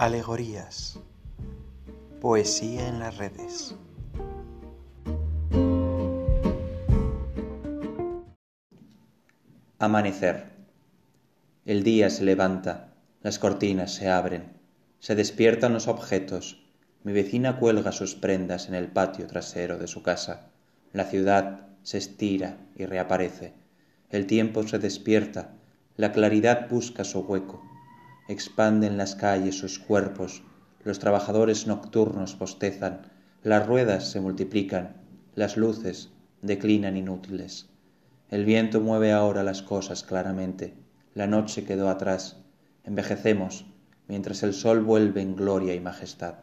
Alegorías. 0.00 0.98
Poesía 2.22 2.88
en 2.88 3.00
las 3.00 3.18
redes. 3.18 3.76
Amanecer. 9.78 10.46
El 11.66 11.82
día 11.82 12.08
se 12.08 12.24
levanta, 12.24 12.94
las 13.20 13.38
cortinas 13.38 13.92
se 13.92 14.08
abren, 14.08 14.58
se 15.00 15.14
despiertan 15.14 15.74
los 15.74 15.86
objetos. 15.86 16.66
Mi 17.04 17.12
vecina 17.12 17.58
cuelga 17.58 17.92
sus 17.92 18.14
prendas 18.14 18.68
en 18.68 18.76
el 18.76 18.88
patio 18.88 19.26
trasero 19.26 19.76
de 19.76 19.86
su 19.86 20.02
casa. 20.02 20.48
La 20.94 21.04
ciudad 21.04 21.66
se 21.82 21.98
estira 21.98 22.56
y 22.74 22.86
reaparece. 22.86 23.52
El 24.08 24.26
tiempo 24.26 24.66
se 24.66 24.78
despierta, 24.78 25.56
la 25.96 26.12
claridad 26.12 26.70
busca 26.70 27.04
su 27.04 27.20
hueco 27.20 27.62
expanden 28.30 28.96
las 28.96 29.16
calles 29.16 29.58
sus 29.58 29.80
cuerpos, 29.80 30.44
los 30.84 31.00
trabajadores 31.00 31.66
nocturnos 31.66 32.38
bostezan, 32.38 33.02
las 33.42 33.66
ruedas 33.66 34.08
se 34.08 34.20
multiplican, 34.20 34.96
las 35.34 35.56
luces 35.56 36.10
declinan 36.40 36.96
inútiles. 36.96 37.68
El 38.28 38.44
viento 38.44 38.80
mueve 38.80 39.10
ahora 39.10 39.42
las 39.42 39.62
cosas 39.62 40.04
claramente, 40.04 40.74
la 41.14 41.26
noche 41.26 41.64
quedó 41.64 41.88
atrás, 41.88 42.36
envejecemos, 42.84 43.66
mientras 44.06 44.44
el 44.44 44.54
sol 44.54 44.80
vuelve 44.80 45.22
en 45.22 45.34
gloria 45.34 45.74
y 45.74 45.80
majestad. 45.80 46.36